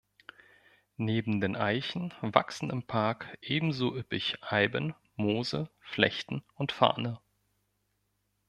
Neben 0.97 1.41
den 1.41 1.55
Eichen 1.55 2.11
wachsen 2.23 2.71
im 2.71 2.81
Park 2.81 3.37
ebenso 3.39 3.95
üppig 3.95 4.37
Eiben, 4.41 4.95
Moose, 5.15 5.69
Flechten 5.79 6.43
und 6.55 6.71
Farne. 6.71 7.19